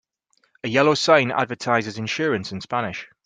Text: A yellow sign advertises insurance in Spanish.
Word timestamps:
A 0.63 0.67
yellow 0.67 0.95
sign 0.95 1.29
advertises 1.29 1.99
insurance 1.99 2.51
in 2.51 2.59
Spanish. 2.59 3.07